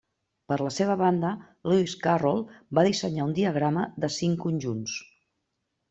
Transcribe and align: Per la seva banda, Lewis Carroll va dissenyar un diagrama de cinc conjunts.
Per 0.51 0.55
la 0.67 0.71
seva 0.77 0.95
banda, 1.01 1.33
Lewis 1.73 1.93
Carroll 2.07 2.43
va 2.79 2.87
dissenyar 2.91 3.31
un 3.31 3.39
diagrama 3.41 3.87
de 4.07 4.15
cinc 4.19 4.43
conjunts. 4.49 5.03